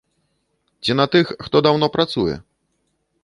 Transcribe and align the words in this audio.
Ці 0.85 0.91
на 0.99 1.05
тых, 1.15 1.33
хто 1.45 1.61
даўно 1.67 1.87
працуе? 1.97 2.35